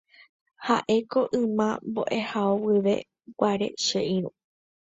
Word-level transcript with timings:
Ha'éko 0.65 1.21
yma 1.41 1.67
mbo'ehao 1.89 2.53
guive 2.63 2.95
guare 3.37 3.67
che 3.85 3.99
irũ. 4.15 4.31